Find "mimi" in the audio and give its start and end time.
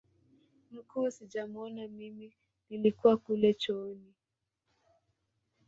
1.87-2.33